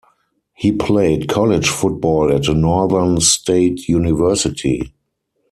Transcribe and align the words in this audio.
He 0.55 0.71
played 0.71 1.29
college 1.29 1.69
football 1.69 2.31
at 2.35 2.47
Northern 2.47 3.21
State 3.21 3.87
University. 3.87 4.95